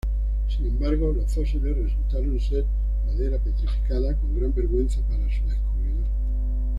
Sin 0.47 0.65
embargo 0.65 1.13
los 1.13 1.31
fósiles 1.31 1.77
resultaron 1.77 2.39
ser 2.39 2.65
madera 3.05 3.37
petrificada, 3.37 4.17
con 4.17 4.35
gran 4.35 4.51
vergüenza 4.51 4.99
para 5.07 5.25
su 5.29 5.45
descubridor. 5.47 6.07